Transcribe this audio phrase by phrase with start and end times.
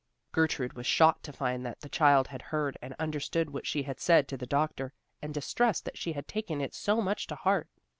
[0.31, 3.99] Gertrude was shocked to find that the child had heard and understood what she had
[3.99, 7.69] said to the doctor, and distressed that she had taken it so much to heart.